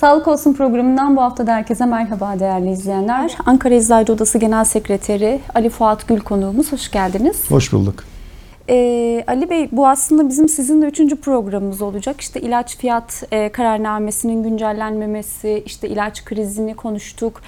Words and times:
Sağlık 0.00 0.28
Olsun 0.28 0.52
programından 0.52 1.16
bu 1.16 1.22
hafta 1.22 1.46
da 1.46 1.54
herkese 1.54 1.86
merhaba 1.86 2.40
değerli 2.40 2.70
izleyenler. 2.70 3.36
Ankara 3.46 3.74
Eczacı 3.74 4.12
Odası 4.12 4.38
Genel 4.38 4.64
Sekreteri 4.64 5.40
Ali 5.54 5.70
Fuat 5.70 6.08
Gül 6.08 6.20
konuğumuz. 6.20 6.72
Hoş 6.72 6.90
geldiniz. 6.90 7.50
Hoş 7.50 7.72
bulduk. 7.72 8.04
Ee, 8.68 9.24
Ali 9.26 9.50
Bey 9.50 9.68
bu 9.72 9.88
aslında 9.88 10.28
bizim 10.28 10.48
sizinle 10.48 10.86
üçüncü 10.86 11.16
programımız 11.16 11.82
olacak. 11.82 12.20
İşte 12.20 12.40
ilaç 12.40 12.76
fiyat 12.76 13.22
e, 13.32 13.48
kararnamesinin 13.48 14.42
güncellenmemesi, 14.42 15.62
işte 15.66 15.88
ilaç 15.88 16.24
krizini 16.24 16.74
konuştuk. 16.74 17.40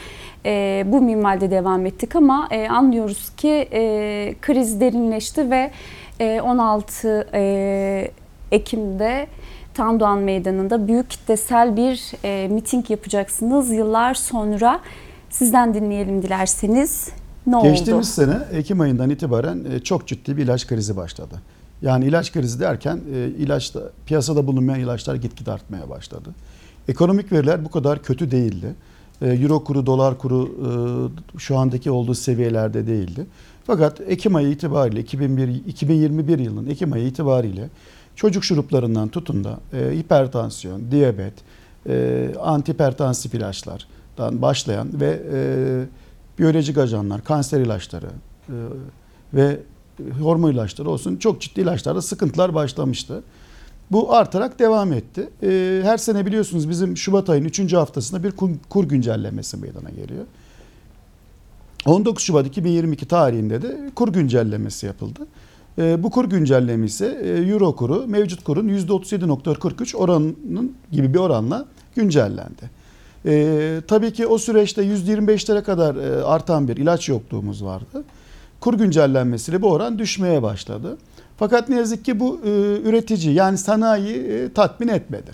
E, 0.46 0.84
bu 0.86 1.00
minvalde 1.00 1.50
devam 1.50 1.86
ettik 1.86 2.16
ama 2.16 2.48
e, 2.50 2.68
anlıyoruz 2.68 3.30
ki 3.36 3.68
e, 3.72 4.34
kriz 4.42 4.80
derinleşti 4.80 5.50
ve 5.50 5.70
e, 6.20 6.40
16 6.40 7.28
e, 7.34 8.10
Ekim'de 8.52 9.26
Tandoğan 9.80 10.18
Meydanı'nda 10.18 10.88
büyük 10.88 11.10
kitlesel 11.10 11.76
bir 11.76 12.12
e, 12.24 12.48
miting 12.48 12.90
yapacaksınız 12.90 13.70
yıllar 13.70 14.14
sonra. 14.14 14.80
Sizden 15.30 15.74
dinleyelim 15.74 16.22
dilerseniz. 16.22 17.08
Ne 17.46 17.56
oldu? 17.56 17.68
Geçtiğimiz 17.68 18.08
sene 18.08 18.38
Ekim 18.52 18.80
ayından 18.80 19.10
itibaren 19.10 19.64
e, 19.64 19.78
çok 19.78 20.06
ciddi 20.06 20.36
bir 20.36 20.42
ilaç 20.42 20.66
krizi 20.66 20.96
başladı. 20.96 21.34
Yani 21.82 22.04
ilaç 22.04 22.32
krizi 22.32 22.60
derken 22.60 23.00
e, 23.14 23.26
ilaçta 23.26 23.80
piyasada 24.06 24.46
bulunmayan 24.46 24.80
ilaçlar 24.80 25.14
gitgide 25.14 25.52
artmaya 25.52 25.90
başladı. 25.90 26.30
Ekonomik 26.88 27.32
veriler 27.32 27.64
bu 27.64 27.70
kadar 27.70 28.02
kötü 28.02 28.30
değildi. 28.30 28.74
E, 29.22 29.28
Euro 29.28 29.64
kuru, 29.64 29.86
dolar 29.86 30.18
kuru 30.18 30.48
e, 31.34 31.38
şu 31.38 31.58
andaki 31.58 31.90
olduğu 31.90 32.14
seviyelerde 32.14 32.86
değildi. 32.86 33.26
Fakat 33.66 34.00
Ekim 34.00 34.34
ayı 34.34 34.48
itibariyle 34.48 35.00
2001, 35.00 35.48
2021 35.48 36.38
yılının 36.38 36.70
Ekim 36.70 36.92
ayı 36.92 37.06
itibariyle 37.06 37.68
çocuk 38.20 38.44
şuruplarından 38.44 39.08
tutun 39.08 39.44
da 39.44 39.60
e, 39.72 39.96
hipertansiyon, 39.96 40.90
diyabet, 40.90 41.32
e, 41.88 42.28
antihipertansif 42.40 43.34
ilaçlardan 43.34 44.42
başlayan 44.42 45.00
ve 45.00 45.22
e, 45.32 45.38
biyolojik 46.38 46.78
ajanlar, 46.78 47.24
kanser 47.24 47.60
ilaçları 47.60 48.06
e, 48.48 48.54
ve 49.34 49.60
hormon 50.20 50.52
ilaçları 50.52 50.90
olsun 50.90 51.16
çok 51.16 51.40
ciddi 51.40 51.60
ilaçlarda 51.60 52.02
sıkıntılar 52.02 52.54
başlamıştı. 52.54 53.22
Bu 53.90 54.14
artarak 54.14 54.58
devam 54.58 54.92
etti. 54.92 55.28
E, 55.42 55.80
her 55.84 55.98
sene 55.98 56.26
biliyorsunuz 56.26 56.68
bizim 56.68 56.96
Şubat 56.96 57.30
ayının 57.30 57.48
3. 57.48 57.72
haftasında 57.72 58.24
bir 58.24 58.30
kur, 58.30 58.50
kur 58.68 58.84
güncellemesi 58.84 59.56
meydana 59.56 59.90
geliyor. 59.90 60.24
19 61.86 62.24
Şubat 62.24 62.46
2022 62.46 63.08
tarihinde 63.08 63.62
de 63.62 63.90
kur 63.94 64.12
güncellemesi 64.12 64.86
yapıldı. 64.86 65.26
E, 65.80 66.02
bu 66.02 66.10
kur 66.10 66.24
güncellemesi 66.24 67.18
e, 67.22 67.28
Euro 67.28 67.76
kuru 67.76 68.06
mevcut 68.06 68.44
kurun 68.44 68.68
%37.43 68.68 69.96
oranının 69.96 70.72
gibi 70.92 71.14
bir 71.14 71.18
oranla 71.18 71.64
güncellendi. 71.94 72.70
E, 73.26 73.80
tabii 73.88 74.12
ki 74.12 74.26
o 74.26 74.38
süreçte 74.38 74.82
%25'lere 74.82 75.62
kadar 75.62 75.96
e, 75.96 76.24
artan 76.24 76.68
bir 76.68 76.76
ilaç 76.76 77.08
yokluğumuz 77.08 77.64
vardı. 77.64 78.04
Kur 78.60 78.74
güncellenmesiyle 78.74 79.62
bu 79.62 79.70
oran 79.70 79.98
düşmeye 79.98 80.42
başladı. 80.42 80.98
Fakat 81.36 81.68
ne 81.68 81.76
yazık 81.76 82.04
ki 82.04 82.20
bu 82.20 82.40
e, 82.44 82.48
üretici 82.84 83.34
yani 83.34 83.58
sanayi 83.58 84.16
e, 84.16 84.52
tatmin 84.52 84.88
etmedi. 84.88 85.30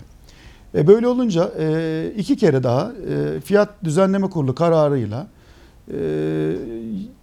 E, 0.75 0.87
böyle 0.87 1.07
olunca 1.07 1.51
e, 1.59 2.11
iki 2.17 2.37
kere 2.37 2.63
daha 2.63 2.91
e, 2.91 3.39
fiyat 3.39 3.69
düzenleme 3.83 4.29
kurulu 4.29 4.55
kararıyla 4.55 5.27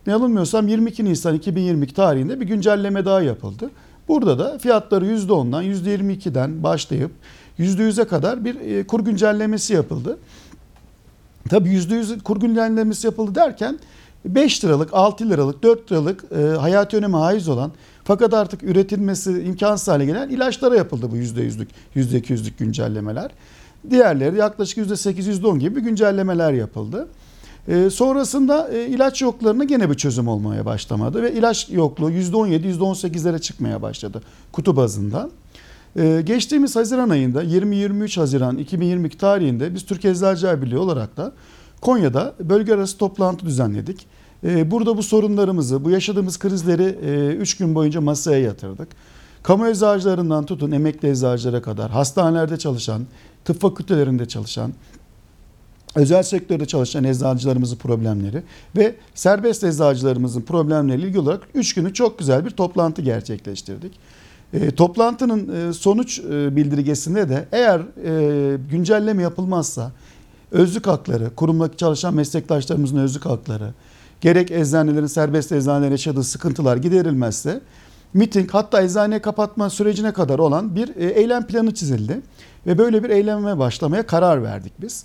yanılmıyorsam 0.06 0.68
22 0.68 1.04
Nisan 1.04 1.34
2022 1.34 1.94
tarihinde 1.94 2.40
bir 2.40 2.46
güncelleme 2.46 3.04
daha 3.04 3.22
yapıldı. 3.22 3.70
Burada 4.08 4.38
da 4.38 4.58
fiyatları 4.58 5.06
%10'dan 5.06 5.64
%22'den 5.64 6.62
başlayıp 6.62 7.10
%100'e 7.58 8.04
kadar 8.04 8.44
bir 8.44 8.60
e, 8.60 8.86
kur 8.86 9.04
güncellemesi 9.04 9.74
yapıldı. 9.74 10.18
Tabii 11.48 11.68
%100 11.68 12.22
kur 12.22 12.40
güncellemesi 12.40 13.06
yapıldı 13.06 13.34
derken 13.34 13.78
5 14.24 14.64
liralık, 14.64 14.88
6 14.92 15.30
liralık, 15.30 15.62
4 15.62 15.92
liralık 15.92 16.24
e, 16.32 16.42
hayati 16.42 16.96
öneme 16.96 17.18
haiz 17.18 17.48
olan 17.48 17.72
fakat 18.04 18.34
artık 18.34 18.62
üretilmesi 18.62 19.42
imkansız 19.42 19.88
hale 19.88 20.04
gelen 20.04 20.28
ilaçlara 20.28 20.76
yapıldı 20.76 21.10
bu 21.10 21.16
%100'lük, 21.16 21.66
%200'lük 21.96 22.58
güncellemeler. 22.58 23.30
Diğerleri 23.90 24.36
yaklaşık 24.36 24.78
%8, 24.78 25.42
%10 25.42 25.58
gibi 25.58 25.80
güncellemeler 25.80 26.52
yapıldı. 26.52 27.08
E, 27.68 27.90
sonrasında 27.90 28.68
e, 28.68 28.86
ilaç 28.86 29.22
yoklarına 29.22 29.64
gene 29.64 29.90
bir 29.90 29.94
çözüm 29.94 30.28
olmaya 30.28 30.66
başlamadı 30.66 31.22
ve 31.22 31.32
ilaç 31.32 31.70
yokluğu 31.70 32.10
%17, 32.10 32.78
%18'lere 32.78 33.40
çıkmaya 33.40 33.82
başladı 33.82 34.22
kutu 34.52 34.76
bazında. 34.76 35.30
Ee, 35.98 36.22
geçtiğimiz 36.24 36.76
Haziran 36.76 37.10
ayında 37.10 37.44
20-23 37.44 38.20
Haziran 38.20 38.58
2022 38.58 39.18
tarihinde 39.18 39.74
biz 39.74 39.86
Türkiye 39.86 40.12
Eczacılar 40.12 40.62
Birliği 40.62 40.78
olarak 40.78 41.16
da 41.16 41.32
Konya'da 41.80 42.34
bölge 42.40 42.74
arası 42.74 42.98
toplantı 42.98 43.46
düzenledik. 43.46 44.06
Ee, 44.44 44.70
burada 44.70 44.96
bu 44.96 45.02
sorunlarımızı, 45.02 45.84
bu 45.84 45.90
yaşadığımız 45.90 46.38
krizleri 46.38 46.84
3 47.40 47.56
gün 47.56 47.74
boyunca 47.74 48.00
masaya 48.00 48.40
yatırdık. 48.40 48.88
Kamu 49.42 49.68
eczacılarından 49.68 50.46
tutun 50.46 50.70
emekli 50.70 51.10
eczacılara 51.10 51.62
kadar, 51.62 51.90
hastanelerde 51.90 52.56
çalışan, 52.56 53.02
tıp 53.44 53.60
fakültelerinde 53.60 54.28
çalışan, 54.28 54.72
özel 55.94 56.22
sektörde 56.22 56.66
çalışan 56.66 57.04
eczacılarımızın 57.04 57.76
problemleri 57.76 58.42
ve 58.76 58.94
serbest 59.14 59.64
eczacılarımızın 59.64 60.40
problemleriyle 60.40 61.06
ilgili 61.06 61.20
olarak 61.20 61.42
3 61.54 61.74
günü 61.74 61.94
çok 61.94 62.18
güzel 62.18 62.44
bir 62.44 62.50
toplantı 62.50 63.02
gerçekleştirdik. 63.02 63.92
E, 64.52 64.70
toplantının 64.70 65.68
e, 65.68 65.72
sonuç 65.72 66.18
e, 66.18 66.56
bildirgesinde 66.56 67.28
de 67.28 67.48
eğer 67.52 67.80
e, 68.04 68.56
güncelleme 68.70 69.22
yapılmazsa 69.22 69.92
özlük 70.50 70.86
hakları, 70.86 71.34
kurumdaki 71.34 71.76
çalışan 71.76 72.14
meslektaşlarımızın 72.14 72.96
özlük 72.96 73.26
hakları, 73.26 73.70
gerek 74.20 74.50
eczanelerin, 74.50 75.06
serbest 75.06 75.52
eczanelerin 75.52 75.90
yaşadığı 75.90 76.24
sıkıntılar 76.24 76.76
giderilmezse 76.76 77.60
miting 78.14 78.50
hatta 78.50 78.82
eczaneyi 78.82 79.20
kapatma 79.20 79.70
sürecine 79.70 80.12
kadar 80.12 80.38
olan 80.38 80.76
bir 80.76 80.96
e, 80.96 81.06
eylem 81.06 81.46
planı 81.46 81.74
çizildi. 81.74 82.20
Ve 82.66 82.78
böyle 82.78 83.04
bir 83.04 83.10
eyleme 83.10 83.58
başlamaya 83.58 84.06
karar 84.06 84.42
verdik 84.42 84.72
biz. 84.82 85.04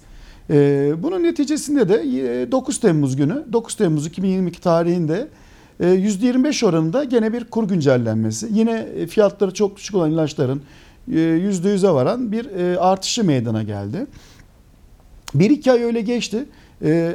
E, 0.50 0.94
bunun 1.04 1.24
neticesinde 1.24 1.90
de 1.90 1.96
e, 2.42 2.52
9 2.52 2.80
Temmuz 2.80 3.16
günü, 3.16 3.44
9 3.54 3.76
Temmuz 3.76 4.08
2022 4.08 4.62
tarihinde 4.62 5.28
%25 5.82 6.64
e, 6.64 6.68
oranında 6.68 7.04
gene 7.04 7.34
bir 7.34 7.44
kur 7.44 7.68
güncellenmesi. 7.68 8.48
Yine 8.52 8.88
e, 8.96 9.08
fiyatları 9.08 9.54
çok 9.54 9.78
düşük 9.78 9.96
olan 9.96 10.12
ilaçların 10.12 10.62
%100'e 11.12 11.94
varan 11.94 12.32
bir 12.32 12.46
e, 12.46 12.80
artışı 12.80 13.24
meydana 13.24 13.64
geldi. 13.64 14.08
Bir 15.34 15.50
iki 15.50 15.72
ay 15.72 15.84
öyle 15.84 16.02
geçti. 16.02 16.46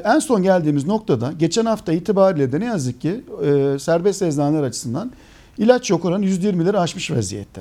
En 0.05 0.19
son 0.19 0.43
geldiğimiz 0.43 0.87
noktada 0.87 1.33
geçen 1.39 1.67
hafta 1.67 1.93
itibariyle 1.93 2.53
de 2.53 2.61
ne 2.61 2.65
yazık 2.65 3.01
ki 3.01 3.21
serbest 3.79 4.23
eczaneler 4.23 4.63
açısından 4.63 5.13
ilaç 5.59 5.91
yok 5.91 6.05
oranı 6.05 6.25
%20'leri 6.25 6.79
aşmış 6.79 7.11
vaziyette. 7.11 7.61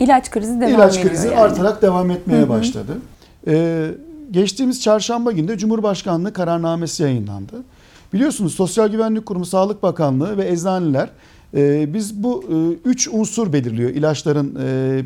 İlaç 0.00 0.30
krizi 0.30 0.60
devam 0.60 0.72
İlaç 0.74 0.96
ediyor 0.96 1.08
krizi 1.08 1.26
yani. 1.26 1.36
artarak 1.36 1.82
devam 1.82 2.10
etmeye 2.10 2.48
başladı. 2.48 2.92
Geçtiğimiz 4.32 4.82
çarşamba 4.82 5.32
günü 5.32 5.48
de 5.48 5.58
Cumhurbaşkanlığı 5.58 6.32
kararnamesi 6.32 7.02
yayınlandı. 7.02 7.54
Biliyorsunuz 8.12 8.54
Sosyal 8.54 8.88
Güvenlik 8.88 9.26
Kurumu, 9.26 9.46
Sağlık 9.46 9.82
Bakanlığı 9.82 10.38
ve 10.38 10.48
eczaneler 10.48 11.10
e, 11.54 11.94
biz 11.94 12.22
bu 12.22 12.44
e, 12.44 12.88
üç 12.88 13.08
unsur 13.12 13.52
belirliyor. 13.52 13.90
İlaçların 13.90 14.58
e, 14.60 15.02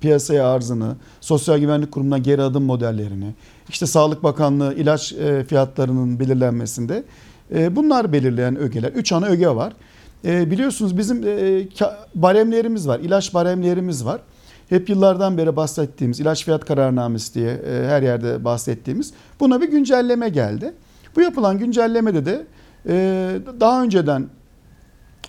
piyasaya 0.00 0.48
arzını, 0.48 0.96
Sosyal 1.20 1.58
Güvenlik 1.58 1.92
Kurumu'na 1.92 2.18
geri 2.18 2.42
adım 2.42 2.64
modellerini, 2.64 3.34
işte 3.68 3.86
Sağlık 3.86 4.22
Bakanlığı 4.22 4.74
ilaç 4.74 5.12
e, 5.12 5.44
fiyatlarının 5.44 6.20
belirlenmesinde 6.20 7.04
e, 7.54 7.76
bunlar 7.76 8.12
belirleyen 8.12 8.56
ögeler. 8.56 8.92
Üç 8.92 9.12
ana 9.12 9.26
öge 9.26 9.48
var. 9.48 9.72
E, 10.24 10.50
biliyorsunuz 10.50 10.98
bizim 10.98 11.28
e, 11.28 11.68
baremlerimiz 12.14 12.88
var, 12.88 12.98
ilaç 13.00 13.34
baremlerimiz 13.34 14.04
var. 14.04 14.20
Hep 14.70 14.88
yıllardan 14.88 15.38
beri 15.38 15.56
bahsettiğimiz 15.56 16.20
ilaç 16.20 16.44
fiyat 16.44 16.64
kararnamesi 16.64 17.34
diye 17.34 17.50
e, 17.50 17.86
her 17.88 18.02
yerde 18.02 18.44
bahsettiğimiz 18.44 19.12
buna 19.40 19.60
bir 19.60 19.68
güncelleme 19.70 20.28
geldi. 20.28 20.74
Bu 21.16 21.20
yapılan 21.20 21.58
güncellemede 21.58 22.26
de 22.26 22.46
e, 22.88 23.38
daha 23.60 23.82
önceden 23.82 24.26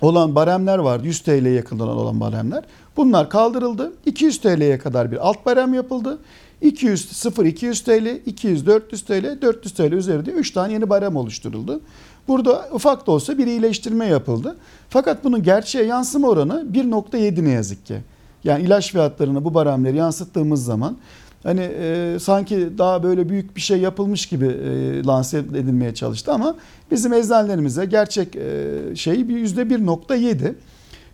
olan 0.01 0.35
baremler 0.35 0.77
vardı. 0.77 1.07
100 1.07 1.19
TL'ye 1.19 1.53
yakından 1.53 1.87
olan 1.87 2.19
baremler. 2.19 2.63
Bunlar 2.97 3.29
kaldırıldı. 3.29 3.93
200 4.05 4.41
TL'ye 4.41 4.77
kadar 4.77 5.11
bir 5.11 5.27
alt 5.27 5.45
barem 5.45 5.73
yapıldı. 5.73 6.19
200 6.61 7.09
0 7.11 7.45
200 7.45 7.81
TL, 7.83 8.19
200 8.25 8.65
400 8.65 9.01
TL, 9.01 9.41
400 9.41 9.73
TL 9.73 9.91
üzerinde 9.91 10.31
3 10.31 10.51
tane 10.51 10.73
yeni 10.73 10.89
barem 10.89 11.15
oluşturuldu. 11.15 11.81
Burada 12.27 12.69
ufak 12.71 13.07
da 13.07 13.11
olsa 13.11 13.37
bir 13.37 13.47
iyileştirme 13.47 14.05
yapıldı. 14.05 14.57
Fakat 14.89 15.23
bunun 15.23 15.43
gerçeğe 15.43 15.85
yansıma 15.85 16.27
oranı 16.27 16.65
1.7 16.73 17.45
ne 17.45 17.49
yazık 17.49 17.85
ki. 17.85 17.97
Yani 18.43 18.63
ilaç 18.63 18.91
fiyatlarını 18.91 19.45
bu 19.45 19.53
baremleri 19.53 19.97
yansıttığımız 19.97 20.65
zaman 20.65 20.97
hani 21.43 21.61
e, 21.61 22.17
sanki 22.19 22.69
daha 22.77 23.03
böyle 23.03 23.29
büyük 23.29 23.55
bir 23.55 23.61
şey 23.61 23.77
yapılmış 23.77 24.25
gibi 24.25 24.45
e, 24.45 25.03
lanse 25.03 25.37
edilmeye 25.37 25.93
çalıştı 25.93 26.31
ama 26.31 26.55
bizim 26.91 27.13
eczanelerimize 27.13 27.85
gerçek 27.85 28.35
e, 28.35 28.69
şey 28.95 29.29
bir 29.29 29.37
yüzde 29.37 29.69
bir 29.69 29.85
nokta 29.85 30.15
yedi 30.15 30.55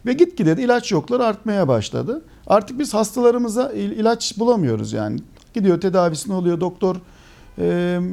ve 0.05 0.13
gitgide 0.13 0.57
de 0.57 0.63
ilaç 0.63 0.91
yokları 0.91 1.25
artmaya 1.25 1.67
başladı. 1.67 2.21
Artık 2.47 2.79
biz 2.79 2.93
hastalarımıza 2.93 3.71
ilaç 3.71 4.39
bulamıyoruz 4.39 4.93
yani. 4.93 5.19
Gidiyor 5.53 5.81
tedavisini 5.81 6.33
oluyor 6.33 6.61
doktor 6.61 6.95
e, 6.95 7.65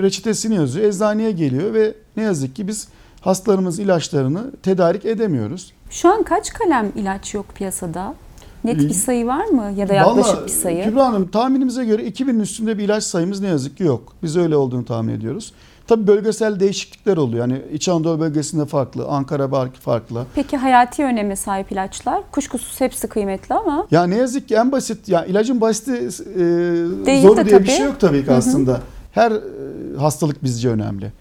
reçetesini 0.02 0.54
yazıyor. 0.54 0.86
Eczaneye 0.86 1.30
geliyor 1.30 1.74
ve 1.74 1.94
ne 2.16 2.22
yazık 2.22 2.56
ki 2.56 2.68
biz 2.68 2.88
hastalarımız 3.20 3.78
ilaçlarını 3.78 4.50
tedarik 4.62 5.04
edemiyoruz. 5.04 5.72
Şu 5.90 6.08
an 6.08 6.22
kaç 6.22 6.52
kalem 6.52 6.92
ilaç 6.96 7.34
yok 7.34 7.46
piyasada? 7.54 8.14
Net 8.64 8.78
bir 8.80 8.90
sayı 8.90 9.26
var 9.26 9.44
mı 9.44 9.72
ya 9.76 9.88
da 9.88 9.94
yaklaşık 9.94 10.34
Vallahi, 10.34 10.44
bir 10.46 10.50
sayı? 10.50 10.84
Kübra 10.84 11.06
Hanım 11.06 11.28
tahminimize 11.28 11.84
göre 11.84 12.02
2000'in 12.08 12.40
üstünde 12.40 12.78
bir 12.78 12.84
ilaç 12.84 13.04
sayımız 13.04 13.40
ne 13.40 13.48
yazık 13.48 13.76
ki 13.76 13.82
yok. 13.82 14.12
Biz 14.22 14.36
öyle 14.36 14.56
olduğunu 14.56 14.84
tahmin 14.84 15.12
ediyoruz. 15.12 15.52
Tabii 15.86 16.06
bölgesel 16.06 16.60
değişiklikler 16.60 17.16
oluyor. 17.16 17.48
Yani 17.48 17.62
İç 17.72 17.88
Anadolu 17.88 18.20
bölgesinde 18.20 18.66
farklı, 18.66 19.06
Ankara 19.08 19.70
farklı. 19.80 20.24
Peki 20.34 20.56
hayati 20.56 21.04
öneme 21.04 21.36
sahip 21.36 21.72
ilaçlar? 21.72 22.22
Kuşkusuz 22.32 22.80
hepsi 22.80 23.08
kıymetli 23.08 23.54
ama 23.54 23.86
Ya 23.90 24.06
ne 24.06 24.16
yazık 24.16 24.48
ki 24.48 24.54
en 24.54 24.72
basit, 24.72 25.08
ya 25.08 25.24
ilacın 25.24 25.60
basiti 25.60 25.92
e, 25.92 26.38
Değil 27.06 27.22
zoru 27.22 27.36
de 27.36 27.44
diye 27.46 27.60
bir 27.60 27.66
tabii. 27.66 27.76
şey 27.76 27.86
yok 27.86 28.00
tabii 28.00 28.24
ki 28.24 28.32
aslında. 28.32 28.80
Her 29.12 29.30
e, 29.32 29.40
hastalık 29.98 30.44
bizce 30.44 30.68
önemli. 30.68 31.12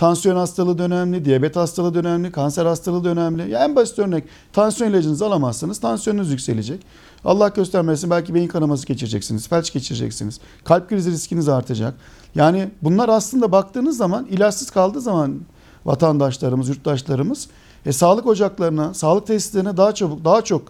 Tansiyon 0.00 0.36
hastalığı 0.36 0.78
da 0.78 0.82
önemli, 0.82 1.24
diyabet 1.24 1.56
hastalığı 1.56 1.94
da 1.94 1.98
önemli, 1.98 2.32
kanser 2.32 2.66
hastalığı 2.66 3.04
da 3.04 3.08
önemli. 3.08 3.50
Ya 3.50 3.64
en 3.64 3.76
basit 3.76 3.98
örnek 3.98 4.24
tansiyon 4.52 4.90
ilacınızı 4.90 5.26
alamazsanız 5.26 5.80
tansiyonunuz 5.80 6.30
yükselecek. 6.30 6.80
Allah 7.24 7.48
göstermesin 7.48 8.10
belki 8.10 8.34
beyin 8.34 8.48
kanaması 8.48 8.86
geçireceksiniz, 8.86 9.48
felç 9.48 9.72
geçireceksiniz. 9.72 10.40
Kalp 10.64 10.88
krizi 10.88 11.10
riskiniz 11.10 11.48
artacak. 11.48 11.94
Yani 12.34 12.70
bunlar 12.82 13.08
aslında 13.08 13.52
baktığınız 13.52 13.96
zaman 13.96 14.26
ilaçsız 14.26 14.70
kaldığı 14.70 15.00
zaman 15.00 15.40
vatandaşlarımız, 15.84 16.68
yurttaşlarımız 16.68 17.48
e, 17.86 17.92
sağlık 17.92 18.26
ocaklarına, 18.26 18.94
sağlık 18.94 19.26
tesislerine 19.26 19.76
daha 19.76 19.94
çabuk, 19.94 20.24
daha 20.24 20.42
çok 20.42 20.62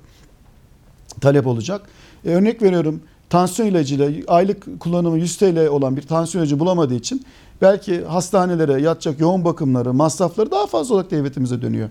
talep 1.20 1.46
olacak. 1.46 1.82
E, 2.24 2.30
örnek 2.30 2.62
veriyorum 2.62 3.02
tansiyon 3.30 3.68
ilacıyla 3.68 4.10
aylık 4.28 4.80
kullanımı 4.80 5.18
100 5.18 5.36
TL 5.36 5.66
olan 5.66 5.96
bir 5.96 6.02
tansiyon 6.02 6.42
ilacı 6.44 6.58
bulamadığı 6.58 6.94
için 6.94 7.24
belki 7.62 8.04
hastanelere 8.04 8.82
yatacak 8.82 9.20
yoğun 9.20 9.44
bakımları, 9.44 9.94
masrafları 9.94 10.50
daha 10.50 10.66
fazla 10.66 10.94
olarak 10.94 11.10
devletimize 11.10 11.62
dönüyor. 11.62 11.88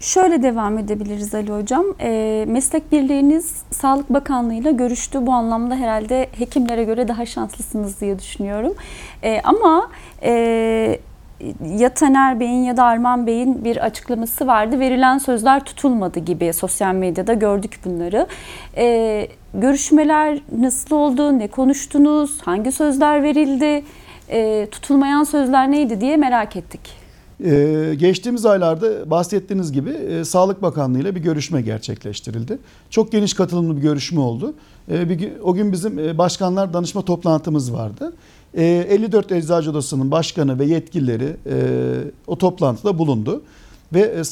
şöyle 0.00 0.42
devam 0.42 0.78
edebiliriz 0.78 1.34
Ali 1.34 1.52
Hocam. 1.52 1.84
Ee, 2.00 2.44
meslek 2.48 2.92
birliğiniz 2.92 3.62
Sağlık 3.70 4.10
Bakanlığı 4.10 4.54
ile 4.54 4.72
görüştü. 4.72 5.26
Bu 5.26 5.32
anlamda 5.32 5.76
herhalde 5.76 6.28
hekimlere 6.32 6.84
göre 6.84 7.08
daha 7.08 7.26
şanslısınız 7.26 8.00
diye 8.00 8.18
düşünüyorum. 8.18 8.74
Ee, 9.22 9.40
ama 9.44 9.90
e, 10.22 11.00
ya 11.76 11.94
Taner 11.94 12.40
Bey'in 12.40 12.62
ya 12.62 12.76
da 12.76 12.84
Arman 12.84 13.26
Bey'in 13.26 13.64
bir 13.64 13.76
açıklaması 13.76 14.46
vardı. 14.46 14.80
Verilen 14.80 15.18
sözler 15.18 15.64
tutulmadı 15.64 16.18
gibi 16.18 16.52
sosyal 16.52 16.94
medyada 16.94 17.34
gördük 17.34 17.78
bunları. 17.84 18.26
Ee, 18.76 19.28
görüşmeler 19.54 20.38
nasıl 20.58 20.96
oldu? 20.96 21.38
Ne 21.38 21.48
konuştunuz? 21.48 22.40
Hangi 22.42 22.72
sözler 22.72 23.22
verildi? 23.22 23.84
Ee, 24.30 24.68
tutulmayan 24.70 25.24
sözler 25.24 25.70
neydi 25.70 26.00
diye 26.00 26.16
merak 26.16 26.56
ettik. 26.56 26.80
Ee, 27.44 27.94
geçtiğimiz 27.96 28.46
aylarda 28.46 29.10
bahsettiğiniz 29.10 29.72
gibi 29.72 29.90
e, 29.90 30.24
Sağlık 30.24 30.62
Bakanlığı 30.62 30.98
ile 30.98 31.14
bir 31.14 31.20
görüşme 31.20 31.62
gerçekleştirildi. 31.62 32.58
Çok 32.90 33.12
geniş 33.12 33.34
katılımlı 33.34 33.76
bir 33.76 33.82
görüşme 33.82 34.20
oldu. 34.20 34.54
Ee, 34.90 35.08
bir, 35.08 35.32
o 35.42 35.54
gün 35.54 35.72
bizim 35.72 35.98
e, 35.98 36.18
başkanlar 36.18 36.72
danışma 36.72 37.02
toplantımız 37.02 37.72
vardı. 37.72 38.12
Ee, 38.54 38.86
54 38.88 39.32
Eczacı 39.32 39.70
Odası'nın 39.70 40.10
başkanı 40.10 40.58
ve 40.58 40.64
yetkilileri 40.64 41.36
e, 41.46 41.56
o 42.26 42.38
toplantıda 42.38 42.98
bulundu. 42.98 43.42
Ve 43.92 44.00
e, 44.00 44.24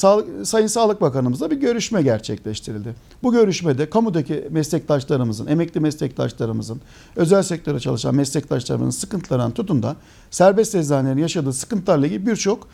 Sayın 0.43 0.67
Sağlık 0.67 1.01
Bakanımızla 1.01 1.51
bir 1.51 1.55
görüşme 1.55 2.01
gerçekleştirildi. 2.01 2.95
Bu 3.23 3.31
görüşmede 3.31 3.89
kamudaki 3.89 4.47
meslektaşlarımızın, 4.49 5.47
emekli 5.47 5.79
meslektaşlarımızın, 5.79 6.81
özel 7.15 7.43
sektöre 7.43 7.79
çalışan 7.79 8.15
meslektaşlarımızın 8.15 8.99
sıkıntılarından 8.99 9.51
tutun 9.51 9.83
da 9.83 9.95
serbest 10.31 10.75
eczanelerin 10.75 11.21
yaşadığı 11.21 11.53
sıkıntılarla 11.53 12.07
ilgili 12.07 12.27
birçok 12.27 12.67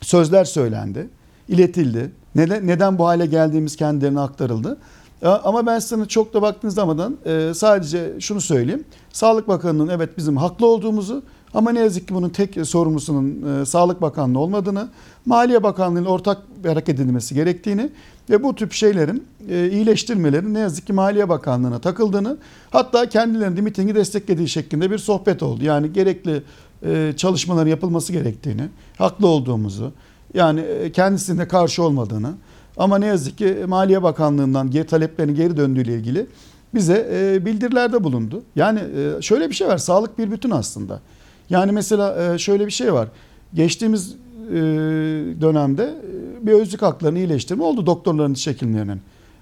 sözler 0.00 0.44
söylendi, 0.44 1.08
iletildi. 1.48 2.12
Neden, 2.34 2.66
neden 2.66 2.98
bu 2.98 3.06
hale 3.06 3.26
geldiğimiz 3.26 3.76
kendilerine 3.76 4.20
aktarıldı. 4.20 4.78
Ama 5.24 5.66
ben 5.66 5.78
sana 5.78 6.06
çok 6.06 6.34
da 6.34 6.42
baktığınız 6.42 6.74
zaman 6.74 7.16
e, 7.26 7.54
sadece 7.54 8.12
şunu 8.20 8.40
söyleyeyim. 8.40 8.84
Sağlık 9.12 9.48
Bakanı'nın 9.48 9.88
evet 9.88 10.18
bizim 10.18 10.36
haklı 10.36 10.66
olduğumuzu 10.66 11.22
ama 11.54 11.72
ne 11.72 11.80
yazık 11.80 12.08
ki 12.08 12.14
bunun 12.14 12.28
tek 12.28 12.66
sorumlusunun 12.66 13.60
e, 13.62 13.66
Sağlık 13.66 14.02
Bakanlığı 14.02 14.38
olmadığını, 14.38 14.88
Maliye 15.26 15.62
Bakanlığı'nın 15.62 16.06
ortak 16.06 16.38
hareket 16.66 17.00
edilmesi 17.00 17.34
gerektiğini 17.34 17.90
ve 18.30 18.42
bu 18.42 18.54
tip 18.54 18.72
şeylerin 18.72 19.24
e, 19.48 19.70
iyileştirmelerin 19.70 20.54
ne 20.54 20.58
yazık 20.58 20.86
ki 20.86 20.92
Maliye 20.92 21.28
Bakanlığı'na 21.28 21.78
takıldığını 21.78 22.36
hatta 22.70 23.08
kendilerinin 23.08 23.56
de 23.56 23.60
mitingi 23.60 23.94
desteklediği 23.94 24.48
şeklinde 24.48 24.90
bir 24.90 24.98
sohbet 24.98 25.42
oldu. 25.42 25.64
Yani 25.64 25.92
gerekli 25.92 26.42
çalışmaların 27.16 27.70
yapılması 27.70 28.12
gerektiğini, 28.12 28.62
haklı 28.98 29.26
olduğumuzu, 29.26 29.92
yani 30.34 30.64
kendisinin 30.92 31.38
de 31.38 31.48
karşı 31.48 31.82
olmadığını 31.82 32.34
ama 32.76 32.98
ne 32.98 33.06
yazık 33.06 33.38
ki 33.38 33.56
Maliye 33.66 34.02
Bakanlığı'ndan 34.02 34.70
geri 34.70 34.86
taleplerin 34.86 35.34
geri 35.34 35.56
döndüğüyle 35.56 35.94
ilgili 35.94 36.26
bize 36.74 37.08
e, 37.12 37.46
bildirilerde 37.46 38.04
bulundu. 38.04 38.42
Yani 38.56 38.80
e, 38.80 39.22
şöyle 39.22 39.50
bir 39.50 39.54
şey 39.54 39.68
var, 39.68 39.78
sağlık 39.78 40.18
bir 40.18 40.30
bütün 40.30 40.50
aslında. 40.50 41.00
Yani 41.50 41.72
mesela 41.72 42.34
e, 42.34 42.38
şöyle 42.38 42.66
bir 42.66 42.70
şey 42.70 42.92
var. 42.92 43.08
Geçtiğimiz 43.54 44.14
e, 44.50 44.54
dönemde 45.40 45.94
bir 46.42 46.52
özlük 46.52 46.82
haklarını 46.82 47.18
iyileştirme 47.18 47.64
oldu 47.64 47.86
doktorların 47.86 48.34
diş. 48.34 48.48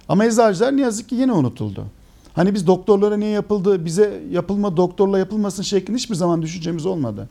Ama 0.08 0.24
eczacılar 0.24 0.76
ne 0.76 0.80
yazık 0.80 1.08
ki 1.08 1.14
yine 1.14 1.32
unutuldu. 1.32 1.84
Hani 2.34 2.54
biz 2.54 2.66
doktorlara 2.66 3.16
niye 3.16 3.30
yapıldı, 3.30 3.84
bize 3.84 4.22
yapılma 4.30 4.76
doktorla 4.76 5.18
yapılmasın 5.18 5.62
şeklinde 5.62 5.98
hiçbir 5.98 6.14
zaman 6.14 6.42
düşüncemiz 6.42 6.86
olmadı. 6.86 7.28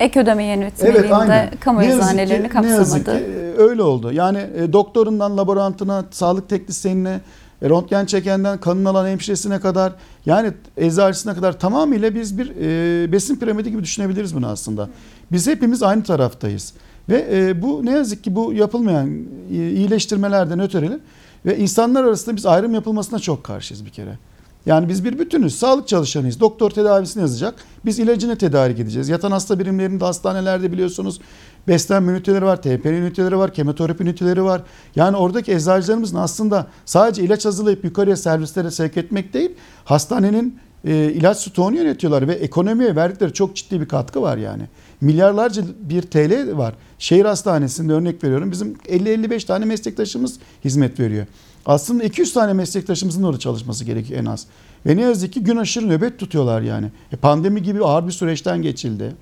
Ek 0.00 0.20
ödeme 0.20 0.44
yönetmeliğinde 0.44 1.50
kamu 1.60 1.80
Ne 1.80 1.86
yazık 1.86 2.02
ki- 2.02 2.08
eczanelerini 2.08 2.48
Ne 2.62 2.68
yazık 2.70 3.06
kapsamadı. 3.06 3.24
ki 3.26 3.30
e, 3.32 3.54
öyle 3.62 3.82
oldu. 3.82 4.12
Yani 4.12 4.38
e, 4.56 4.72
doktorundan 4.72 5.36
laborantına, 5.36 6.04
sağlık 6.10 6.48
teknisyenine, 6.48 7.20
e, 7.62 7.68
röntgen 7.68 8.06
çekenden 8.06 8.58
kanın 8.60 8.84
alan 8.84 9.08
hemşiresine 9.08 9.60
kadar 9.60 9.92
yani 10.26 10.52
eczacısına 10.76 11.34
kadar 11.34 11.58
tamamıyla 11.58 12.14
biz 12.14 12.38
bir 12.38 12.52
e, 12.60 13.12
besin 13.12 13.36
piramidi 13.36 13.70
gibi 13.70 13.82
düşünebiliriz 13.82 14.34
bunu 14.36 14.46
aslında. 14.46 14.88
Biz 15.32 15.46
hepimiz 15.46 15.82
aynı 15.82 16.02
taraftayız. 16.02 16.74
Ve 17.08 17.26
e, 17.32 17.62
bu 17.62 17.86
ne 17.86 17.90
yazık 17.90 18.24
ki 18.24 18.34
bu 18.36 18.52
yapılmayan 18.52 19.08
e, 19.50 19.54
iyileştirmelerden 19.54 20.60
ötürü 20.60 21.00
ve 21.46 21.58
insanlar 21.58 22.04
arasında 22.04 22.36
biz 22.36 22.46
ayrım 22.46 22.74
yapılmasına 22.74 23.18
çok 23.18 23.44
karşıyız 23.44 23.84
bir 23.84 23.90
kere. 23.90 24.18
Yani 24.66 24.88
biz 24.88 25.04
bir 25.04 25.18
bütünüz. 25.18 25.58
Sağlık 25.58 25.88
çalışanıyız. 25.88 26.40
Doktor 26.40 26.70
tedavisini 26.70 27.20
yazacak. 27.20 27.54
Biz 27.84 27.98
ilacını 27.98 28.36
tedarik 28.38 28.80
edeceğiz. 28.80 29.08
Yatan 29.08 29.30
hasta 29.30 29.58
birimlerinde 29.58 30.04
hastanelerde 30.04 30.72
biliyorsunuz 30.72 31.20
beslenme 31.68 32.12
üniteleri 32.12 32.44
var, 32.44 32.62
TPN 32.62 32.88
üniteleri 32.88 33.38
var, 33.38 33.54
kemoterapi 33.54 34.02
üniteleri 34.02 34.44
var. 34.44 34.62
Yani 34.96 35.16
oradaki 35.16 35.52
eczacılarımızın 35.52 36.16
aslında 36.16 36.66
sadece 36.84 37.22
ilaç 37.22 37.44
hazırlayıp 37.44 37.84
yukarıya 37.84 38.16
servislere 38.16 38.70
sevk 38.70 38.96
etmek 38.96 39.34
değil, 39.34 39.50
hastanenin 39.84 40.58
e, 40.84 41.12
ilaç 41.12 41.38
stoğunu 41.38 41.76
yönetiyorlar 41.76 42.28
ve 42.28 42.32
ekonomiye 42.32 42.96
verdikleri 42.96 43.32
çok 43.32 43.56
ciddi 43.56 43.80
bir 43.80 43.88
katkı 43.88 44.22
var 44.22 44.36
yani. 44.36 44.62
Milyarlarca 45.00 45.62
bir 45.80 46.02
TL 46.02 46.56
var. 46.56 46.74
Şehir 46.98 47.24
hastanesinde 47.24 47.92
örnek 47.92 48.24
veriyorum 48.24 48.50
bizim 48.50 48.74
50-55 48.74 49.46
tane 49.46 49.64
meslektaşımız 49.64 50.38
hizmet 50.64 51.00
veriyor. 51.00 51.26
Aslında 51.66 52.04
200 52.04 52.32
tane 52.32 52.52
meslektaşımızın 52.52 53.22
orada 53.22 53.38
çalışması 53.38 53.84
gerekiyor 53.84 54.20
en 54.20 54.24
az. 54.24 54.46
Ve 54.86 54.96
ne 54.96 55.00
yazık 55.00 55.32
ki 55.32 55.40
gün 55.40 55.56
aşırı 55.56 55.88
nöbet 55.88 56.18
tutuyorlar 56.18 56.62
yani. 56.62 56.90
E, 57.12 57.16
pandemi 57.16 57.62
gibi 57.62 57.84
ağır 57.84 58.06
bir 58.06 58.12
süreçten 58.12 58.62
geçildi. 58.62 59.16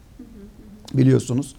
Biliyorsunuz. 0.95 1.55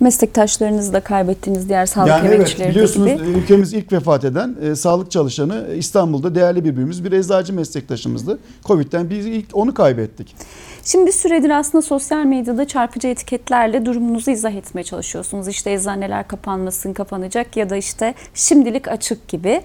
Meslektaşlarınızı 0.00 0.92
da 0.92 1.00
kaybettiğiniz 1.00 1.68
diğer 1.68 1.86
sağlık 1.86 2.08
yani 2.08 2.26
evet 2.26 2.34
emekçileri 2.34 2.68
de 2.68 2.70
biliyorsunuz 2.70 3.12
gibi. 3.12 3.22
e, 3.22 3.32
ülkemiz 3.32 3.72
ilk 3.72 3.92
vefat 3.92 4.24
eden 4.24 4.56
e, 4.62 4.76
sağlık 4.76 5.10
çalışanı 5.10 5.66
e, 5.70 5.76
İstanbul'da 5.76 6.34
değerli 6.34 6.64
bir 6.64 6.76
büyüğümüz 6.76 7.04
bir 7.04 7.12
eczacı 7.12 7.52
meslektaşımızdı. 7.52 8.38
Covid'den 8.64 9.10
biz 9.10 9.26
ilk 9.26 9.46
onu 9.52 9.74
kaybettik. 9.74 10.36
Şimdi 10.84 11.06
bir 11.06 11.12
süredir 11.12 11.50
aslında 11.50 11.82
sosyal 11.82 12.24
medyada 12.24 12.66
çarpıcı 12.66 13.08
etiketlerle 13.08 13.86
durumunuzu 13.86 14.30
izah 14.30 14.52
etmeye 14.52 14.84
çalışıyorsunuz. 14.84 15.48
İşte 15.48 15.72
eczaneler 15.72 16.28
kapanmasın, 16.28 16.92
kapanacak 16.92 17.56
ya 17.56 17.70
da 17.70 17.76
işte 17.76 18.14
şimdilik 18.34 18.88
açık 18.88 19.28
gibi. 19.28 19.62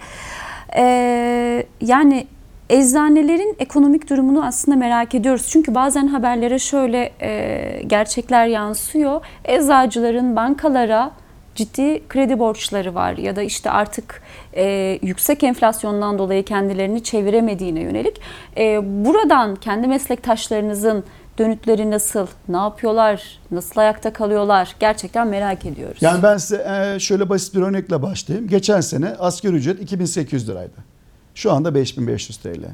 Ee, 0.78 1.66
yani 1.82 2.28
eczanelerin 2.72 3.56
ekonomik 3.60 4.10
durumunu 4.10 4.46
aslında 4.46 4.78
merak 4.78 5.16
ediyoruz. 5.16 5.48
Çünkü 5.50 5.76
bazen 5.76 6.08
haberlere 6.08 6.60
şöyle 6.60 7.12
e, 7.22 7.84
gerçekler 7.88 8.48
yansıyor. 8.48 9.22
Eczacıların 9.46 10.36
bankalara 10.36 11.12
ciddi 11.56 12.08
kredi 12.10 12.40
borçları 12.40 12.96
var 12.96 13.18
ya 13.18 13.36
da 13.36 13.42
işte 13.42 13.72
artık 13.72 14.22
e, 14.54 15.00
yüksek 15.02 15.44
enflasyondan 15.44 16.18
dolayı 16.18 16.46
kendilerini 16.46 17.04
çeviremediğine 17.04 17.80
yönelik. 17.80 18.22
E, 18.58 18.80
buradan 19.06 19.56
kendi 19.56 19.88
meslektaşlarınızın 19.88 21.04
dönütleri 21.38 21.92
nasıl, 21.92 22.28
ne 22.48 22.58
yapıyorlar, 22.58 23.40
nasıl 23.52 23.82
ayakta 23.82 24.14
kalıyorlar 24.14 24.76
gerçekten 24.80 25.28
merak 25.28 25.66
ediyoruz. 25.66 25.98
Yani 26.02 26.24
ben 26.24 26.38
size 26.38 26.94
e, 26.96 27.00
şöyle 27.00 27.30
basit 27.30 27.56
bir 27.56 27.62
örnekle 27.62 28.02
başlayayım. 28.02 28.48
Geçen 28.48 28.82
sene 28.82 29.10
asgari 29.20 29.56
ücret 29.56 29.82
2800 29.82 30.50
liraydı. 30.50 30.91
Şu 31.36 31.52
anda 31.52 31.76
5500 31.76 32.38
TL. 32.38 32.66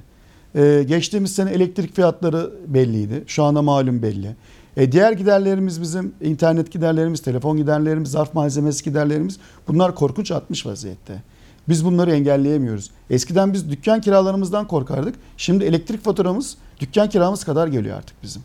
E, 0.55 0.83
geçtiğimiz 0.83 1.35
sene 1.35 1.51
elektrik 1.51 1.95
fiyatları 1.95 2.51
belliydi. 2.67 3.23
Şu 3.27 3.43
anda 3.43 3.61
malum 3.61 4.01
belli. 4.01 4.35
E, 4.77 4.91
diğer 4.91 5.11
giderlerimiz 5.11 5.81
bizim 5.81 6.13
internet 6.21 6.71
giderlerimiz, 6.71 7.21
telefon 7.21 7.57
giderlerimiz, 7.57 8.11
zarf 8.11 8.33
malzemesi 8.33 8.83
giderlerimiz 8.83 9.39
bunlar 9.67 9.95
korkunç 9.95 10.31
artmış 10.31 10.65
vaziyette. 10.65 11.21
Biz 11.69 11.85
bunları 11.85 12.11
engelleyemiyoruz. 12.11 12.91
Eskiden 13.09 13.53
biz 13.53 13.69
dükkan 13.69 14.01
kiralarımızdan 14.01 14.67
korkardık. 14.67 15.15
Şimdi 15.37 15.63
elektrik 15.63 16.03
faturamız 16.03 16.57
dükkan 16.79 17.09
kiramız 17.09 17.43
kadar 17.43 17.67
geliyor 17.67 17.97
artık 17.97 18.23
bizim. 18.23 18.41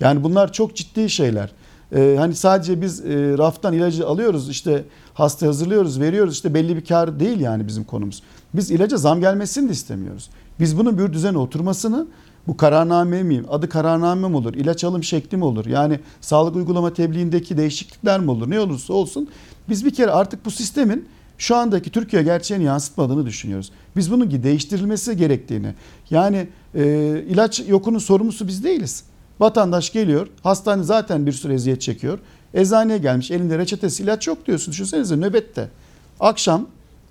Yani 0.00 0.24
bunlar 0.24 0.52
çok 0.52 0.76
ciddi 0.76 1.10
şeyler. 1.10 1.50
Ee, 1.96 2.16
hani 2.18 2.34
sadece 2.34 2.82
biz 2.82 3.00
e, 3.00 3.38
raftan 3.38 3.74
ilacı 3.74 4.06
alıyoruz 4.06 4.48
işte 4.48 4.84
hasta 5.14 5.46
hazırlıyoruz 5.46 6.00
veriyoruz 6.00 6.34
işte 6.34 6.54
belli 6.54 6.76
bir 6.76 6.84
kar 6.84 7.20
değil 7.20 7.40
yani 7.40 7.68
bizim 7.68 7.84
konumuz. 7.84 8.22
Biz 8.54 8.70
ilaca 8.70 8.96
zam 8.96 9.20
gelmesini 9.20 9.68
de 9.68 9.72
istemiyoruz. 9.72 10.30
Biz 10.60 10.78
bunun 10.78 10.98
bir 10.98 11.12
düzene 11.12 11.38
oturmasını 11.38 12.06
bu 12.46 12.56
kararname 12.56 13.22
miyim? 13.22 13.46
Adı 13.50 13.68
kararname 13.68 14.28
mi 14.28 14.36
olur? 14.36 14.54
İlaç 14.54 14.84
alım 14.84 15.04
şekli 15.04 15.36
mi 15.36 15.44
olur? 15.44 15.66
Yani 15.66 16.00
sağlık 16.20 16.56
uygulama 16.56 16.92
tebliğindeki 16.92 17.56
değişiklikler 17.56 18.20
mi 18.20 18.30
olur? 18.30 18.50
Ne 18.50 18.60
olursa 18.60 18.94
olsun 18.94 19.28
biz 19.68 19.84
bir 19.84 19.94
kere 19.94 20.10
artık 20.10 20.44
bu 20.44 20.50
sistemin 20.50 21.08
şu 21.38 21.56
andaki 21.56 21.90
Türkiye 21.90 22.22
gerçeğini 22.22 22.64
yansıtmadığını 22.64 23.26
düşünüyoruz. 23.26 23.72
Biz 23.96 24.10
bunun 24.10 24.30
değiştirilmesi 24.30 25.16
gerektiğini. 25.16 25.74
Yani 26.10 26.48
e, 26.74 26.84
ilaç 27.28 27.68
yokunun 27.68 27.98
sorumlusu 27.98 28.48
biz 28.48 28.64
değiliz. 28.64 29.04
Vatandaş 29.40 29.92
geliyor, 29.92 30.26
hastane 30.42 30.82
zaten 30.82 31.26
bir 31.26 31.32
sürü 31.32 31.52
eziyet 31.52 31.80
çekiyor. 31.80 32.18
Eczaneye 32.54 32.98
gelmiş, 32.98 33.30
elinde 33.30 33.58
reçetesi 33.58 34.02
ilaç 34.02 34.26
yok 34.26 34.46
diyorsun. 34.46 34.72
Düşünsenize 34.72 35.16
nöbette. 35.16 35.68
Akşam 36.20 36.66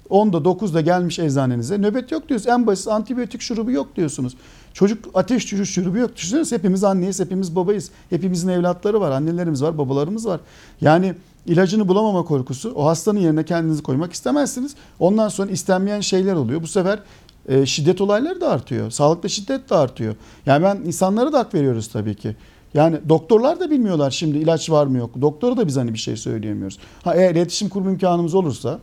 10'da 0.10 0.38
9'da 0.38 0.81
gelmiş 0.81 1.19
eczanenize 1.19 1.77
nöbet 1.77 2.12
yok 2.12 2.29
diyorsunuz. 2.29 2.53
En 2.53 2.67
basit 2.67 2.88
antibiyotik 2.88 3.41
şurubu 3.41 3.72
yok 3.72 3.96
diyorsunuz. 3.96 4.34
Çocuk 4.74 5.05
ateş 5.13 5.43
düşürücü 5.43 5.72
şurubu 5.72 5.98
yok. 5.98 6.15
Düşünsenize 6.15 6.55
hepimiz 6.55 6.84
anneyiz, 6.84 7.19
hepimiz 7.19 7.55
babayız. 7.55 7.91
Hepimizin 8.10 8.48
evlatları 8.48 9.01
var, 9.01 9.12
annelerimiz 9.12 9.63
var, 9.63 9.77
babalarımız 9.77 10.25
var. 10.25 10.39
Yani 10.81 11.15
ilacını 11.46 11.88
bulamama 11.88 12.24
korkusu 12.24 12.74
o 12.75 12.86
hastanın 12.86 13.19
yerine 13.19 13.46
kendinizi 13.46 13.84
koymak 13.84 14.13
istemezsiniz. 14.13 14.75
Ondan 15.00 15.29
sonra 15.29 15.51
istenmeyen 15.51 16.01
şeyler 16.01 16.34
oluyor. 16.34 16.62
Bu 16.62 16.67
sefer 16.67 17.00
e, 17.47 17.65
şiddet 17.65 18.01
olayları 18.01 18.41
da 18.41 18.49
artıyor. 18.49 18.91
Sağlıkta 18.91 19.29
şiddet 19.29 19.69
de 19.69 19.75
artıyor. 19.75 20.15
Yani 20.45 20.63
ben 20.63 20.75
insanlara 20.85 21.33
da 21.33 21.39
hak 21.39 21.53
veriyoruz 21.53 21.87
tabii 21.87 22.15
ki. 22.15 22.35
Yani 22.73 22.97
doktorlar 23.09 23.59
da 23.59 23.71
bilmiyorlar 23.71 24.11
şimdi 24.11 24.37
ilaç 24.37 24.69
var 24.69 24.85
mı 24.87 24.97
yok. 24.97 25.11
Doktora 25.21 25.57
da 25.57 25.67
biz 25.67 25.77
hani 25.77 25.93
bir 25.93 25.99
şey 25.99 26.17
söyleyemiyoruz. 26.17 26.77
Ha 27.03 27.15
eğer 27.15 27.31
iletişim 27.31 27.69
kurma 27.69 27.91
imkanımız 27.91 28.35
olursa 28.35 28.79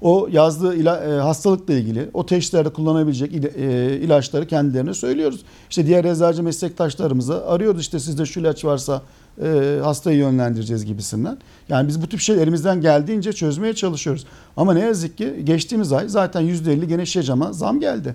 o 0.00 0.28
yazdığı 0.32 0.76
ila, 0.76 1.04
e, 1.04 1.20
hastalıkla 1.20 1.74
ilgili 1.74 2.10
o 2.14 2.26
teşhislerde 2.26 2.68
kullanabilecek 2.68 3.32
il, 3.32 3.44
e, 3.44 3.96
ilaçları 3.96 4.46
kendilerine 4.46 4.94
söylüyoruz. 4.94 5.40
İşte 5.70 5.86
diğer 5.86 6.04
eczacı 6.04 6.42
meslektaşlarımıza 6.42 7.46
arıyoruz 7.46 7.80
işte 7.80 7.98
sizde 7.98 8.26
şu 8.26 8.40
ilaç 8.40 8.64
varsa 8.64 9.02
e, 9.42 9.78
hastayı 9.82 10.18
yönlendireceğiz 10.18 10.84
gibisinden. 10.84 11.38
Yani 11.68 11.88
biz 11.88 12.02
bu 12.02 12.08
tip 12.08 12.20
şey 12.20 12.42
elimizden 12.42 12.80
geldiğince 12.80 13.32
çözmeye 13.32 13.74
çalışıyoruz. 13.74 14.26
Ama 14.56 14.74
ne 14.74 14.80
yazık 14.80 15.18
ki 15.18 15.34
geçtiğimiz 15.44 15.92
ay 15.92 16.08
zaten 16.08 16.42
%50 16.42 16.84
gene 16.84 17.06
şişecama 17.06 17.52
zam 17.52 17.80
geldi. 17.80 18.14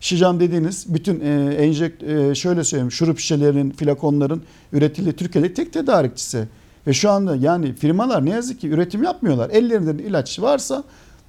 Şişecam 0.00 0.40
dediğiniz 0.40 0.94
bütün 0.94 1.20
e, 1.20 1.54
enjekt 1.54 2.02
e, 2.02 2.34
şöyle 2.34 2.64
söyleyeyim 2.64 2.92
şurup 2.92 3.18
şişelerinin, 3.18 3.70
flakonların 3.70 4.42
üretildiği 4.72 5.12
Türkiye'de 5.12 5.54
tek 5.54 5.72
tedarikçisi. 5.72 6.48
Ve 6.86 6.92
şu 6.92 7.10
anda 7.10 7.36
yani 7.36 7.74
firmalar 7.74 8.26
ne 8.26 8.30
yazık 8.30 8.60
ki 8.60 8.68
üretim 8.68 9.02
yapmıyorlar. 9.02 9.50
Ellerinde 9.50 10.02
ilaç 10.02 10.40
varsa 10.40 10.84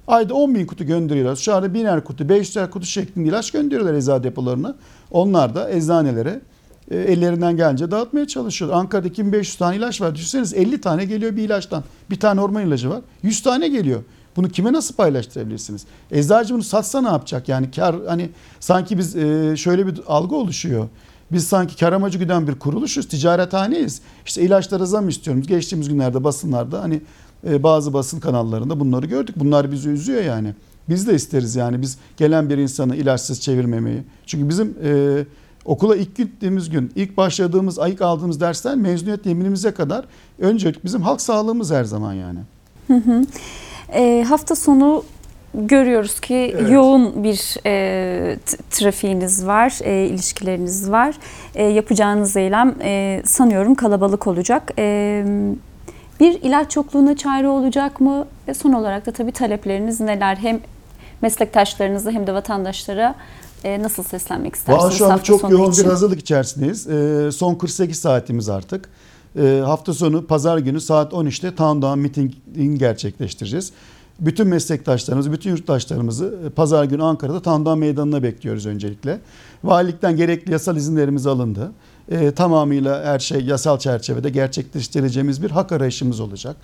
ayda 0.06 0.34
10 0.34 0.54
bin 0.54 0.66
kutu 0.66 0.84
gönderiyorlar. 0.84 1.36
Şu 1.36 1.54
anda 1.54 1.74
biner 1.74 2.04
kutu, 2.04 2.24
500'er 2.24 2.70
kutu 2.70 2.86
şeklinde 2.86 3.28
ilaç 3.28 3.50
gönderiyorlar 3.50 3.94
eczacı 3.94 4.24
depolarına. 4.24 4.76
Onlar 5.10 5.54
da 5.54 5.70
eczanelere 5.70 6.40
ellerinden 6.90 7.56
gelince 7.56 7.90
dağıtmaya 7.90 8.26
çalışıyor. 8.26 8.70
Ankara'da 8.74 9.08
2500 9.08 9.56
tane 9.56 9.76
ilaç 9.76 10.00
var. 10.00 10.14
Düşünseniz 10.14 10.54
50 10.54 10.80
tane 10.80 11.04
geliyor 11.04 11.36
bir 11.36 11.42
ilaçtan. 11.42 11.84
Bir 12.10 12.20
tane 12.20 12.40
orman 12.40 12.66
ilacı 12.66 12.90
var. 12.90 13.00
100 13.22 13.42
tane 13.42 13.68
geliyor. 13.68 14.02
Bunu 14.36 14.48
kime 14.48 14.72
nasıl 14.72 14.94
paylaştırabilirsiniz? 14.94 15.86
Eczacı 16.10 16.54
bunu 16.54 16.62
satsa 16.62 17.00
ne 17.00 17.08
yapacak? 17.08 17.48
Yani 17.48 17.70
kar 17.70 17.96
hani 18.06 18.30
sanki 18.60 18.98
biz 18.98 19.16
e, 19.16 19.56
şöyle 19.56 19.86
bir 19.86 20.00
algı 20.06 20.36
oluşuyor. 20.36 20.88
Biz 21.32 21.48
sanki 21.48 21.76
kar 21.76 21.92
amacı 21.92 22.18
güden 22.18 22.48
bir 22.48 22.54
kuruluşuz, 22.54 23.08
ticarethaneyiz. 23.08 24.00
İşte 24.26 24.42
ilaçlara 24.42 24.86
zam 24.86 25.08
istiyoruz. 25.08 25.46
Geçtiğimiz 25.46 25.88
günlerde 25.88 26.24
basınlarda 26.24 26.82
hani 26.82 27.00
e, 27.48 27.62
bazı 27.62 27.92
basın 27.92 28.20
kanallarında 28.20 28.80
bunları 28.80 29.06
gördük. 29.06 29.34
Bunlar 29.38 29.72
bizi 29.72 29.88
üzüyor 29.88 30.22
yani. 30.22 30.54
Biz 30.88 31.06
de 31.06 31.14
isteriz 31.14 31.56
yani 31.56 31.82
biz 31.82 31.98
gelen 32.16 32.50
bir 32.50 32.58
insanı 32.58 32.96
ilaçsız 32.96 33.40
çevirmemeyi. 33.40 34.02
Çünkü 34.26 34.48
bizim 34.48 34.74
e, 34.84 35.24
okula 35.64 35.96
ilk 35.96 36.16
gittiğimiz 36.16 36.70
gün, 36.70 36.92
ilk 36.96 37.16
başladığımız, 37.16 37.78
ayık 37.78 38.02
aldığımız 38.02 38.40
dersten 38.40 38.78
mezuniyet 38.78 39.26
yeminimize 39.26 39.70
kadar 39.70 40.04
öncelik 40.38 40.84
bizim 40.84 41.02
halk 41.02 41.20
sağlığımız 41.20 41.70
her 41.70 41.84
zaman 41.84 42.12
yani. 42.12 42.38
Hı 42.86 42.94
hı. 42.94 43.22
E, 43.92 44.24
hafta 44.28 44.54
sonu 44.54 45.04
görüyoruz 45.54 46.20
ki 46.20 46.54
evet. 46.54 46.70
yoğun 46.70 47.24
bir 47.24 47.56
e, 47.66 48.38
trafiğiniz 48.70 49.46
var, 49.46 49.78
e, 49.82 50.06
ilişkileriniz 50.06 50.90
var. 50.90 51.14
E, 51.54 51.64
yapacağınız 51.64 52.36
eylem 52.36 52.74
e, 52.82 53.22
sanıyorum 53.24 53.74
kalabalık 53.74 54.26
olacak. 54.26 54.72
E, 54.78 55.24
bir 56.20 56.42
ilaç 56.42 56.76
yokluğuna 56.76 57.16
çare 57.16 57.48
olacak 57.48 58.00
mı? 58.00 58.26
Ve 58.48 58.54
son 58.54 58.72
olarak 58.72 59.06
da 59.06 59.12
tabii 59.12 59.32
talepleriniz 59.32 60.00
neler? 60.00 60.36
Hem 60.36 60.60
meslektaşlarınıza 61.22 62.10
hem 62.10 62.26
de 62.26 62.34
vatandaşlara 62.34 63.14
e, 63.64 63.82
nasıl 63.82 64.02
seslenmek 64.02 64.54
istersiniz? 64.54 64.84
Valla 64.84 64.90
şu 64.90 65.12
an 65.12 65.18
çok 65.18 65.50
yoğun 65.50 65.72
için? 65.72 65.84
bir 65.84 65.90
hazırlık 65.90 66.20
içerisindeyiz. 66.20 66.86
E, 66.86 67.30
son 67.32 67.54
48 67.54 67.98
saatimiz 67.98 68.48
artık. 68.48 68.88
E, 69.38 69.62
hafta 69.64 69.94
sonu 69.94 70.26
pazar 70.26 70.58
günü 70.58 70.80
saat 70.80 71.12
13'te 71.12 71.54
Town 71.54 71.98
Meeting 71.98 72.32
gerçekleştireceğiz. 72.78 73.72
Bütün 74.20 74.48
meslektaşlarımızı, 74.48 75.32
bütün 75.32 75.50
yurttaşlarımızı 75.50 76.38
e, 76.46 76.50
pazar 76.50 76.84
günü 76.84 77.02
Ankara'da 77.02 77.42
Town 77.42 77.64
Down 77.64 77.78
Meydanı'na 77.78 78.22
bekliyoruz 78.22 78.66
öncelikle. 78.66 79.20
Valilikten 79.64 80.16
gerekli 80.16 80.52
yasal 80.52 80.76
izinlerimiz 80.76 81.26
alındı. 81.26 81.72
E, 82.10 82.30
tamamıyla 82.30 83.04
her 83.04 83.18
şey 83.18 83.40
yasal 83.40 83.78
çerçevede 83.78 84.30
gerçekleştireceğimiz 84.30 85.42
bir 85.42 85.50
hak 85.50 85.72
arayışımız 85.72 86.20
olacak. 86.20 86.56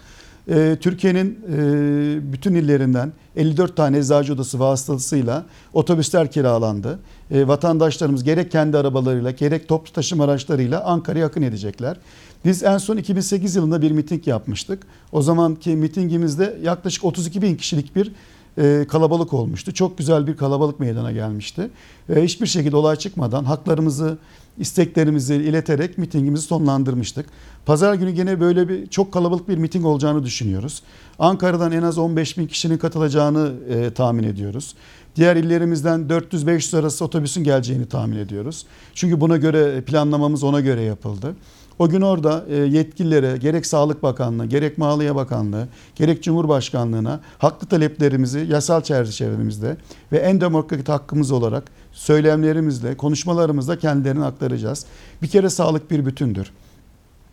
E, 0.48 0.76
Türkiye'nin 0.80 1.38
e, 1.52 2.32
bütün 2.32 2.54
illerinden 2.54 3.12
54 3.36 3.76
tane 3.76 3.98
eczacı 3.98 4.34
odası 4.34 4.60
vasıtasıyla 4.60 5.44
otobüsler 5.72 6.30
kiralandı. 6.30 6.98
E, 7.30 7.48
vatandaşlarımız 7.48 8.24
gerek 8.24 8.50
kendi 8.50 8.78
arabalarıyla 8.78 9.30
gerek 9.30 9.68
toplu 9.68 9.92
taşıma 9.92 10.24
araçlarıyla 10.24 10.84
Ankara'ya 10.84 11.26
akın 11.26 11.42
edecekler. 11.42 11.96
Biz 12.44 12.62
en 12.62 12.78
son 12.78 12.96
2008 12.96 13.56
yılında 13.56 13.82
bir 13.82 13.90
miting 13.90 14.26
yapmıştık. 14.26 14.82
O 15.12 15.22
zamanki 15.22 15.70
mitingimizde 15.70 16.58
yaklaşık 16.62 17.04
32 17.04 17.42
bin 17.42 17.56
kişilik 17.56 17.96
bir 17.96 18.12
e, 18.58 18.86
kalabalık 18.88 19.32
olmuştu. 19.32 19.74
Çok 19.74 19.98
güzel 19.98 20.26
bir 20.26 20.36
kalabalık 20.36 20.80
meydana 20.80 21.12
gelmişti. 21.12 21.70
E, 22.08 22.22
hiçbir 22.22 22.46
şekilde 22.46 22.76
olay 22.76 22.96
çıkmadan 22.96 23.44
haklarımızı, 23.44 24.18
isteklerimizi 24.58 25.34
ileterek 25.34 25.98
mitingimizi 25.98 26.46
sonlandırmıştık. 26.46 27.26
Pazar 27.66 27.94
günü 27.94 28.10
gene 28.10 28.40
böyle 28.40 28.68
bir 28.68 28.86
çok 28.86 29.12
kalabalık 29.12 29.48
bir 29.48 29.58
miting 29.58 29.86
olacağını 29.86 30.24
düşünüyoruz. 30.24 30.82
Ankara'dan 31.18 31.72
en 31.72 31.82
az 31.82 31.98
15 31.98 32.38
bin 32.38 32.46
kişinin 32.46 32.78
katılacağını 32.78 33.52
e, 33.68 33.90
tahmin 33.90 34.24
ediyoruz. 34.24 34.74
Diğer 35.16 35.36
illerimizden 35.36 36.00
400-500 36.00 36.78
arası 36.78 37.04
otobüsün 37.04 37.44
geleceğini 37.44 37.86
tahmin 37.86 38.16
ediyoruz. 38.16 38.66
Çünkü 38.94 39.20
buna 39.20 39.36
göre 39.36 39.80
planlamamız 39.80 40.44
ona 40.44 40.60
göre 40.60 40.82
yapıldı. 40.82 41.34
O 41.78 41.88
gün 41.88 42.00
orada 42.00 42.44
e, 42.48 42.56
yetkililere 42.56 43.36
gerek 43.36 43.66
Sağlık 43.66 44.02
Bakanlığı, 44.02 44.46
gerek 44.46 44.78
Maliye 44.78 45.14
Bakanlığı, 45.14 45.68
gerek 45.96 46.22
Cumhurbaşkanlığına 46.22 47.20
haklı 47.38 47.66
taleplerimizi 47.66 48.46
yasal 48.50 48.80
çerçevemizde 48.80 49.76
ve 50.12 50.18
en 50.18 50.40
demokratik 50.40 50.88
hakkımız 50.88 51.30
olarak 51.30 51.64
söylemlerimizle, 51.92 52.96
konuşmalarımızla 52.96 53.78
kendilerine 53.78 54.24
aktaracağız. 54.24 54.86
Bir 55.22 55.28
kere 55.28 55.50
sağlık 55.50 55.90
bir 55.90 56.06
bütündür. 56.06 56.50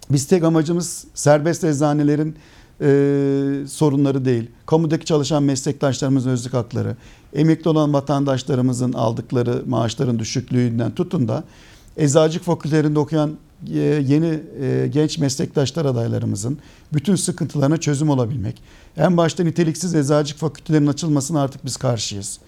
Biz 0.10 0.28
tek 0.28 0.44
amacımız 0.44 1.06
serbest 1.14 1.64
eczanelerin 1.64 2.36
e, 2.82 3.68
sorunları 3.68 4.26
değil. 4.26 4.52
Kamudaki 4.66 5.06
çalışan 5.06 5.44
meslektaşlarımızın 5.44 6.30
özlük 6.30 6.54
hakları, 6.54 6.96
emekli 7.34 7.70
olan 7.70 7.94
vatandaşlarımızın 7.94 8.94
aldıkları 8.94 9.64
maaşların 9.68 10.20
düşüklüğünden 10.20 10.92
tutun 10.92 11.28
da 11.28 11.44
eczacılık 11.98 12.46
fakültelerinde 12.46 13.00
okuyan 13.00 13.38
e, 13.74 13.80
yeni 13.80 14.40
e, 14.62 14.88
genç 14.88 15.18
meslektaşlar 15.18 15.86
adaylarımızın 15.86 16.58
bütün 16.94 17.16
sıkıntılarına 17.16 17.78
çözüm 17.78 18.10
olabilmek. 18.10 18.62
En 18.98 19.18
başta 19.18 19.44
niteliksiz 19.44 19.96
eczacılık 19.96 20.40
fakültelerinin 20.40 20.88
açılmasına 20.88 21.42
artık 21.42 21.66
biz 21.66 21.78
karşıyız. 21.78 22.40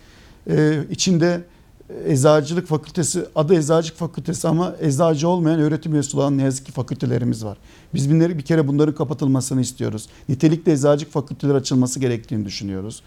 Ee, 0.50 0.80
içinde 0.92 1.44
eczacılık 2.08 2.68
fakültesi, 2.68 3.26
adı 3.36 3.56
eczacılık 3.56 3.98
fakültesi 3.98 4.48
ama 4.48 4.76
eczacı 4.82 5.28
olmayan 5.28 5.60
öğretim 5.60 5.94
üyesi 5.94 6.18
olan 6.18 6.38
ne 6.38 6.44
yazık 6.44 6.66
ki 6.66 6.72
fakültelerimiz 6.72 7.46
var. 7.46 7.58
Biz 7.94 8.10
binleri 8.10 8.38
bir 8.38 8.44
kere 8.44 8.68
bunların 8.68 8.96
kapatılmasını 8.96 9.62
istiyoruz. 9.62 10.10
Nitelikli 10.30 10.72
eczacılık 10.72 11.14
fakülteleri 11.14 11.58
açılması 11.58 12.00
gerektiğini 12.00 12.46
düşünüyoruz. 12.46 13.04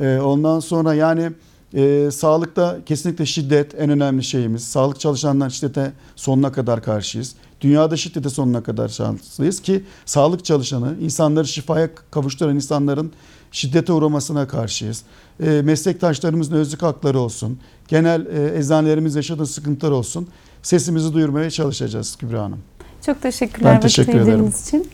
Ondan 0.00 0.60
sonra 0.60 0.94
yani 0.94 1.32
e, 1.74 2.10
sağlıkta 2.10 2.78
kesinlikle 2.86 3.26
şiddet 3.26 3.74
en 3.78 3.90
önemli 3.90 4.24
şeyimiz. 4.24 4.64
Sağlık 4.64 5.00
çalışanlar 5.00 5.50
şiddete 5.50 5.92
sonuna 6.16 6.52
kadar 6.52 6.82
karşıyız. 6.82 7.34
Dünyada 7.60 7.96
şiddete 7.96 8.28
sonuna 8.28 8.62
kadar 8.62 8.88
şanslıyız 8.88 9.62
ki 9.62 9.84
sağlık 10.04 10.44
çalışanı, 10.44 10.94
insanları 11.00 11.46
şifaya 11.46 11.88
kavuşturan 12.10 12.54
insanların 12.54 13.12
şiddete 13.52 13.92
uğramasına 13.92 14.48
karşıyız. 14.48 15.02
E, 15.40 15.62
meslektaşlarımızın 15.64 16.54
özlük 16.54 16.82
hakları 16.82 17.18
olsun, 17.18 17.58
genel 17.88 18.26
e, 18.26 18.58
eczanelerimiz 18.58 19.14
yaşadığı 19.14 19.46
sıkıntılar 19.46 19.90
olsun. 19.90 20.28
Sesimizi 20.62 21.12
duyurmaya 21.12 21.50
çalışacağız 21.50 22.16
Kübra 22.16 22.42
Hanım. 22.42 22.58
Çok 23.06 23.22
teşekkürler 23.22 23.74
Ben 23.74 23.80
teşekkür 23.80 24.20
ederim. 24.20 24.52
için. 24.66 24.88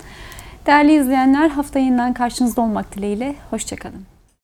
Değerli 0.66 1.00
izleyenler 1.00 1.48
hafta 1.48 1.78
yeniden 1.78 2.14
karşınızda 2.14 2.60
olmak 2.60 2.96
dileğiyle. 2.96 3.36
Hoşçakalın. 3.50 4.09